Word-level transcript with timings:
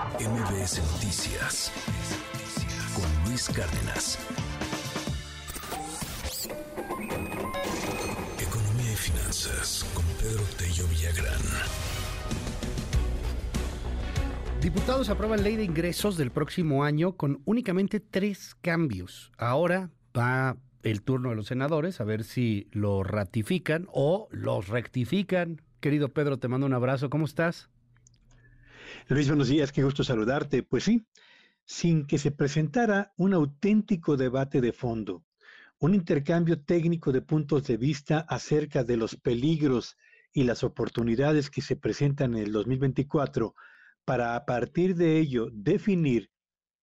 MBS 0.00 0.80
Noticias 0.94 1.70
con 2.94 3.28
Luis 3.28 3.50
Cárdenas. 3.50 4.18
Economía 8.40 8.92
y 8.92 8.96
finanzas 8.96 9.84
con 9.92 10.04
Pedro 10.18 10.42
Tello 10.56 10.86
Villagrán. 10.88 11.42
Diputados 14.62 15.10
aprueban 15.10 15.42
ley 15.42 15.56
de 15.56 15.64
ingresos 15.64 16.16
del 16.16 16.30
próximo 16.30 16.82
año 16.82 17.12
con 17.12 17.42
únicamente 17.44 18.00
tres 18.00 18.56
cambios. 18.62 19.32
Ahora 19.36 19.90
va 20.16 20.56
el 20.82 21.02
turno 21.02 21.28
de 21.28 21.36
los 21.36 21.48
senadores 21.48 22.00
a 22.00 22.04
ver 22.04 22.24
si 22.24 22.68
lo 22.72 23.02
ratifican 23.02 23.86
o 23.92 24.28
los 24.30 24.68
rectifican. 24.68 25.60
Querido 25.80 26.08
Pedro, 26.08 26.38
te 26.38 26.48
mando 26.48 26.66
un 26.66 26.72
abrazo. 26.72 27.10
¿Cómo 27.10 27.26
estás? 27.26 27.68
Luis, 29.08 29.28
buenos 29.28 29.48
días, 29.48 29.72
qué 29.72 29.82
gusto 29.82 30.04
saludarte. 30.04 30.62
Pues 30.62 30.84
sí, 30.84 31.06
sin 31.64 32.06
que 32.06 32.18
se 32.18 32.30
presentara 32.30 33.12
un 33.16 33.34
auténtico 33.34 34.16
debate 34.16 34.60
de 34.60 34.72
fondo, 34.72 35.24
un 35.78 35.94
intercambio 35.94 36.62
técnico 36.62 37.12
de 37.12 37.22
puntos 37.22 37.66
de 37.66 37.76
vista 37.76 38.20
acerca 38.20 38.84
de 38.84 38.96
los 38.96 39.16
peligros 39.16 39.96
y 40.32 40.44
las 40.44 40.62
oportunidades 40.62 41.50
que 41.50 41.62
se 41.62 41.76
presentan 41.76 42.34
en 42.34 42.44
el 42.44 42.52
2024, 42.52 43.54
para 44.04 44.36
a 44.36 44.44
partir 44.44 44.94
de 44.96 45.18
ello 45.18 45.48
definir 45.52 46.30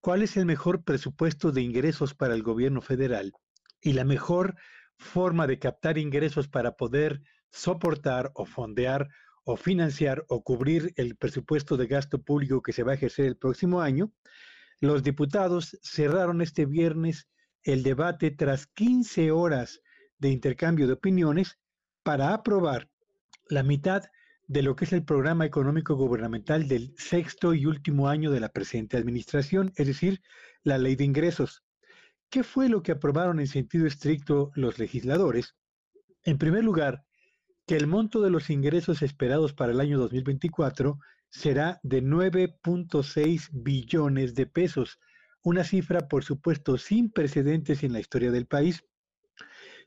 cuál 0.00 0.22
es 0.22 0.36
el 0.36 0.46
mejor 0.46 0.84
presupuesto 0.84 1.52
de 1.52 1.62
ingresos 1.62 2.14
para 2.14 2.34
el 2.34 2.42
gobierno 2.42 2.80
federal 2.80 3.32
y 3.80 3.92
la 3.92 4.04
mejor 4.04 4.56
forma 4.96 5.46
de 5.46 5.58
captar 5.58 5.98
ingresos 5.98 6.48
para 6.48 6.72
poder 6.72 7.22
soportar 7.50 8.30
o 8.34 8.44
fondear 8.44 9.08
o 9.50 9.56
financiar 9.56 10.26
o 10.28 10.42
cubrir 10.42 10.92
el 10.96 11.16
presupuesto 11.16 11.78
de 11.78 11.86
gasto 11.86 12.20
público 12.20 12.60
que 12.60 12.74
se 12.74 12.82
va 12.82 12.92
a 12.92 12.96
ejercer 12.96 13.24
el 13.24 13.38
próximo 13.38 13.80
año, 13.80 14.12
los 14.78 15.02
diputados 15.02 15.78
cerraron 15.82 16.42
este 16.42 16.66
viernes 16.66 17.30
el 17.62 17.82
debate 17.82 18.30
tras 18.30 18.66
15 18.66 19.30
horas 19.30 19.80
de 20.18 20.28
intercambio 20.28 20.86
de 20.86 20.92
opiniones 20.92 21.58
para 22.02 22.34
aprobar 22.34 22.90
la 23.48 23.62
mitad 23.62 24.02
de 24.48 24.62
lo 24.62 24.76
que 24.76 24.84
es 24.84 24.92
el 24.92 25.06
programa 25.06 25.46
económico 25.46 25.94
gubernamental 25.96 26.68
del 26.68 26.92
sexto 26.98 27.54
y 27.54 27.64
último 27.64 28.06
año 28.08 28.30
de 28.30 28.40
la 28.40 28.50
presente 28.50 28.98
administración, 28.98 29.72
es 29.76 29.86
decir, 29.86 30.20
la 30.62 30.76
ley 30.76 30.94
de 30.94 31.04
ingresos. 31.04 31.64
¿Qué 32.28 32.42
fue 32.44 32.68
lo 32.68 32.82
que 32.82 32.92
aprobaron 32.92 33.40
en 33.40 33.46
sentido 33.46 33.86
estricto 33.86 34.50
los 34.54 34.78
legisladores? 34.78 35.56
En 36.24 36.36
primer 36.36 36.64
lugar, 36.64 37.07
que 37.68 37.76
el 37.76 37.86
monto 37.86 38.22
de 38.22 38.30
los 38.30 38.48
ingresos 38.48 39.02
esperados 39.02 39.52
para 39.52 39.72
el 39.72 39.80
año 39.80 39.98
2024 39.98 40.98
será 41.28 41.78
de 41.82 42.02
9.6 42.02 43.50
billones 43.52 44.34
de 44.34 44.46
pesos, 44.46 44.98
una 45.42 45.64
cifra 45.64 46.08
por 46.08 46.24
supuesto 46.24 46.78
sin 46.78 47.10
precedentes 47.10 47.84
en 47.84 47.92
la 47.92 48.00
historia 48.00 48.30
del 48.30 48.46
país. 48.46 48.86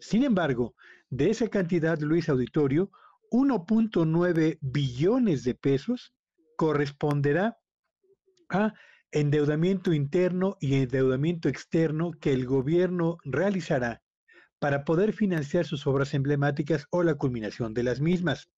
Sin 0.00 0.24
embargo, 0.24 0.74
de 1.08 1.30
esa 1.30 1.46
cantidad, 1.46 2.00
Luis 2.00 2.28
Auditorio, 2.28 2.90
1.9 3.30 4.58
billones 4.60 5.44
de 5.44 5.54
pesos 5.54 6.12
corresponderá 6.56 7.58
a 8.48 8.74
endeudamiento 9.12 9.92
interno 9.92 10.56
y 10.60 10.74
endeudamiento 10.74 11.48
externo 11.48 12.10
que 12.20 12.32
el 12.32 12.44
gobierno 12.44 13.18
realizará 13.22 14.02
para 14.58 14.84
poder 14.84 15.12
financiar 15.12 15.66
sus 15.66 15.86
obras 15.86 16.14
emblemáticas 16.14 16.86
o 16.90 17.02
la 17.02 17.14
culminación 17.14 17.74
de 17.74 17.82
las 17.82 18.00
mismas. 18.00 18.50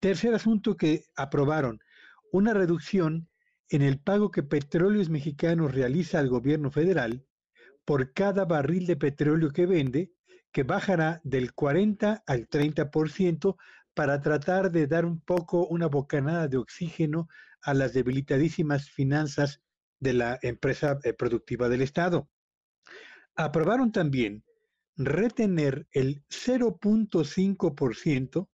Tercer 0.00 0.34
asunto 0.34 0.76
que 0.76 1.04
aprobaron, 1.16 1.80
una 2.32 2.54
reducción 2.54 3.28
en 3.68 3.82
el 3.82 4.00
pago 4.00 4.30
que 4.30 4.42
Petróleos 4.42 5.08
Mexicanos 5.08 5.72
realiza 5.72 6.18
al 6.18 6.28
gobierno 6.28 6.70
federal 6.70 7.24
por 7.84 8.12
cada 8.12 8.44
barril 8.44 8.86
de 8.86 8.96
petróleo 8.96 9.50
que 9.50 9.66
vende, 9.66 10.12
que 10.52 10.64
bajará 10.64 11.20
del 11.22 11.52
40 11.52 12.24
al 12.26 12.48
30% 12.48 13.56
para 13.94 14.20
tratar 14.20 14.70
de 14.70 14.86
dar 14.86 15.04
un 15.04 15.20
poco 15.20 15.66
una 15.66 15.86
bocanada 15.86 16.48
de 16.48 16.56
oxígeno 16.56 17.28
a 17.62 17.74
las 17.74 17.92
debilitadísimas 17.92 18.90
finanzas 18.90 19.60
de 20.00 20.14
la 20.14 20.38
empresa 20.42 20.98
eh, 21.04 21.12
productiva 21.12 21.68
del 21.68 21.82
Estado. 21.82 22.28
Aprobaron 23.36 23.92
también 23.92 24.44
retener 24.96 25.86
el 25.92 26.24
0.5% 26.28 28.48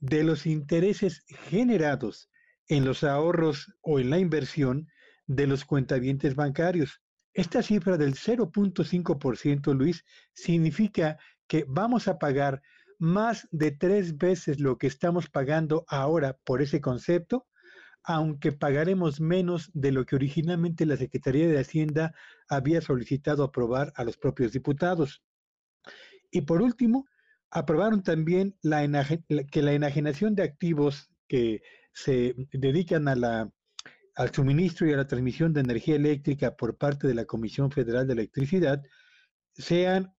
de 0.00 0.24
los 0.24 0.46
intereses 0.46 1.24
generados 1.48 2.30
en 2.68 2.84
los 2.84 3.04
ahorros 3.04 3.74
o 3.80 4.00
en 4.00 4.10
la 4.10 4.18
inversión 4.18 4.88
de 5.26 5.46
los 5.46 5.64
cuentavientes 5.64 6.34
bancarios. 6.34 7.00
Esta 7.32 7.62
cifra 7.62 7.96
del 7.96 8.14
0.5%, 8.14 9.74
Luis, 9.74 10.04
significa 10.32 11.18
que 11.46 11.64
vamos 11.68 12.08
a 12.08 12.18
pagar 12.18 12.62
más 12.98 13.48
de 13.50 13.72
tres 13.72 14.16
veces 14.16 14.60
lo 14.60 14.78
que 14.78 14.86
estamos 14.86 15.28
pagando 15.28 15.84
ahora 15.88 16.38
por 16.44 16.62
ese 16.62 16.80
concepto, 16.80 17.46
aunque 18.04 18.52
pagaremos 18.52 19.20
menos 19.20 19.70
de 19.72 19.90
lo 19.90 20.04
que 20.04 20.16
originalmente 20.16 20.86
la 20.86 20.96
Secretaría 20.96 21.48
de 21.48 21.58
Hacienda 21.58 22.14
había 22.48 22.80
solicitado 22.80 23.42
aprobar 23.42 23.92
a 23.96 24.04
los 24.04 24.16
propios 24.16 24.52
diputados. 24.52 25.22
Y 26.34 26.40
por 26.40 26.62
último, 26.62 27.06
aprobaron 27.48 28.02
también 28.02 28.56
que 28.60 29.62
la 29.62 29.72
enajenación 29.72 30.34
de 30.34 30.42
activos 30.42 31.08
que 31.28 31.62
se 31.92 32.34
dedican 32.52 33.06
a 33.06 33.14
la, 33.14 33.52
al 34.16 34.34
suministro 34.34 34.88
y 34.88 34.92
a 34.92 34.96
la 34.96 35.06
transmisión 35.06 35.52
de 35.52 35.60
energía 35.60 35.94
eléctrica 35.94 36.56
por 36.56 36.76
parte 36.76 37.06
de 37.06 37.14
la 37.14 37.24
Comisión 37.24 37.70
Federal 37.70 38.08
de 38.08 38.14
Electricidad 38.14 38.82
sean 39.56 40.12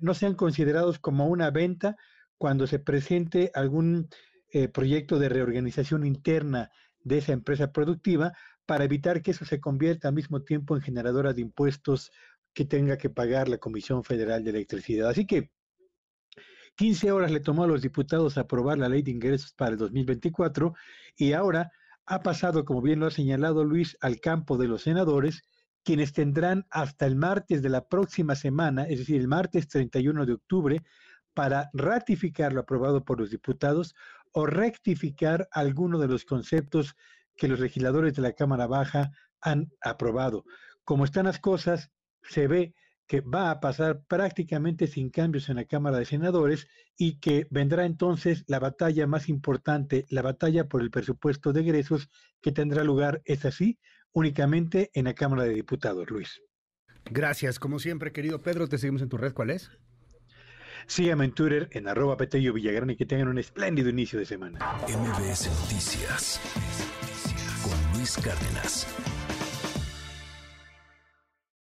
no 0.00 0.14
sean 0.14 0.34
considerados 0.34 0.98
como 0.98 1.28
una 1.28 1.52
venta 1.52 1.96
cuando 2.36 2.66
se 2.66 2.80
presente 2.80 3.52
algún 3.54 4.08
eh, 4.52 4.66
proyecto 4.66 5.20
de 5.20 5.28
reorganización 5.28 6.04
interna 6.04 6.72
de 7.04 7.18
esa 7.18 7.32
empresa 7.32 7.70
productiva 7.70 8.32
para 8.66 8.82
evitar 8.82 9.22
que 9.22 9.30
eso 9.30 9.44
se 9.44 9.60
convierta 9.60 10.08
al 10.08 10.14
mismo 10.14 10.42
tiempo 10.42 10.74
en 10.74 10.82
generadora 10.82 11.32
de 11.32 11.42
impuestos 11.42 12.10
que 12.52 12.64
tenga 12.64 12.98
que 12.98 13.08
pagar 13.08 13.48
la 13.48 13.58
Comisión 13.58 14.02
Federal 14.02 14.42
de 14.42 14.50
Electricidad. 14.50 15.08
Así 15.08 15.26
que 15.26 15.52
15 16.80 17.12
horas 17.12 17.30
le 17.30 17.40
tomó 17.40 17.64
a 17.64 17.66
los 17.66 17.82
diputados 17.82 18.38
aprobar 18.38 18.78
la 18.78 18.88
ley 18.88 19.02
de 19.02 19.10
ingresos 19.10 19.52
para 19.52 19.72
el 19.72 19.76
2024 19.76 20.72
y 21.14 21.34
ahora 21.34 21.70
ha 22.06 22.22
pasado, 22.22 22.64
como 22.64 22.80
bien 22.80 23.00
lo 23.00 23.06
ha 23.06 23.10
señalado 23.10 23.64
Luis, 23.64 23.98
al 24.00 24.18
campo 24.18 24.56
de 24.56 24.66
los 24.66 24.84
senadores, 24.84 25.42
quienes 25.84 26.14
tendrán 26.14 26.64
hasta 26.70 27.04
el 27.04 27.16
martes 27.16 27.60
de 27.60 27.68
la 27.68 27.86
próxima 27.86 28.34
semana, 28.34 28.84
es 28.84 29.00
decir, 29.00 29.20
el 29.20 29.28
martes 29.28 29.68
31 29.68 30.24
de 30.24 30.32
octubre, 30.32 30.82
para 31.34 31.68
ratificar 31.74 32.54
lo 32.54 32.62
aprobado 32.62 33.04
por 33.04 33.20
los 33.20 33.28
diputados 33.28 33.94
o 34.32 34.46
rectificar 34.46 35.50
alguno 35.52 35.98
de 35.98 36.08
los 36.08 36.24
conceptos 36.24 36.96
que 37.36 37.48
los 37.48 37.60
legisladores 37.60 38.14
de 38.14 38.22
la 38.22 38.32
Cámara 38.32 38.66
Baja 38.66 39.10
han 39.42 39.70
aprobado. 39.82 40.46
Como 40.84 41.04
están 41.04 41.26
las 41.26 41.40
cosas, 41.40 41.90
se 42.22 42.48
ve 42.48 42.74
que 43.10 43.22
va 43.22 43.50
a 43.50 43.58
pasar 43.58 44.04
prácticamente 44.06 44.86
sin 44.86 45.10
cambios 45.10 45.48
en 45.48 45.56
la 45.56 45.64
Cámara 45.64 45.98
de 45.98 46.04
Senadores 46.04 46.68
y 46.96 47.18
que 47.18 47.48
vendrá 47.50 47.84
entonces 47.84 48.44
la 48.46 48.60
batalla 48.60 49.08
más 49.08 49.28
importante, 49.28 50.06
la 50.10 50.22
batalla 50.22 50.68
por 50.68 50.80
el 50.80 50.92
presupuesto 50.92 51.52
de 51.52 51.62
egresos 51.62 52.08
que 52.40 52.52
tendrá 52.52 52.84
lugar, 52.84 53.20
es 53.24 53.44
así, 53.44 53.80
únicamente 54.12 54.92
en 54.94 55.06
la 55.06 55.14
Cámara 55.14 55.42
de 55.42 55.54
Diputados, 55.54 56.08
Luis. 56.08 56.40
Gracias, 57.06 57.58
como 57.58 57.80
siempre, 57.80 58.12
querido 58.12 58.42
Pedro, 58.42 58.68
te 58.68 58.78
seguimos 58.78 59.02
en 59.02 59.08
tu 59.08 59.16
red, 59.16 59.32
¿cuál 59.32 59.50
es? 59.50 59.72
Sígueme 60.86 61.24
en 61.24 61.32
Twitter 61.32 61.68
en 61.72 61.88
arroba 61.88 62.16
Petello 62.16 62.52
Villagrán 62.52 62.90
y 62.90 62.96
que 62.96 63.06
tengan 63.06 63.26
un 63.26 63.38
espléndido 63.38 63.88
inicio 63.88 64.20
de 64.20 64.26
semana. 64.26 64.60
MBS 64.86 65.48
Noticias 65.62 66.40
con 67.64 67.98
Luis 67.98 68.16
Cárdenas. 68.18 68.86